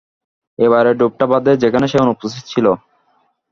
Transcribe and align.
এবারের 0.59 0.95
ড্রোভটা 0.97 1.25
বাদে 1.31 1.51
যেখানে 1.63 1.85
সে 1.87 1.97
অনুপস্থিত 1.99 2.43
ছিল। 2.47 2.65